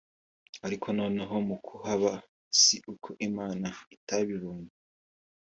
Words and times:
ariko 0.65 0.87
noneho 0.99 1.35
mu 1.47 1.55
kuhaba 1.65 2.11
si 2.59 2.75
uko 2.93 3.09
Imana 3.27 3.67
itabibonye 3.95 4.71